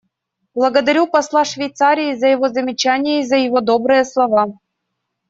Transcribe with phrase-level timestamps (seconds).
[0.55, 4.47] Благодарю посла Швейцарии за его замечания и за его добрые слова.